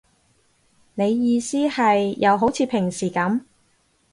[0.95, 3.41] 你意思係，又好似平時噉